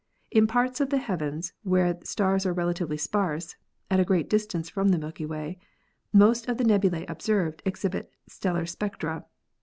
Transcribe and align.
In 0.31 0.47
parts 0.47 0.81
of 0.81 0.89
the 0.89 0.97
heav 0.97 1.21
ens 1.21 1.53
where 1.61 1.95
stars 2.03 2.43
are 2.47 2.53
relatively 2.53 2.97
sparse 2.97 3.55
(at 3.91 3.99
a 3.99 4.03
great 4.03 4.31
distance 4.31 4.67
from 4.67 4.89
the 4.89 4.97
Milky 4.97 5.27
Way) 5.27 5.59
most 6.11 6.47
of 6.47 6.57
the 6.57 6.63
nebulae 6.63 7.05
observed 7.07 7.61
exhibit 7.67 8.11
stellar 8.27 8.65
spectra. 8.65 9.25